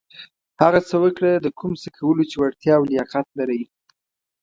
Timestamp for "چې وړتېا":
2.29-2.73